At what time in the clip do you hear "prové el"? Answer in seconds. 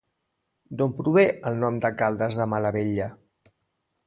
1.01-1.59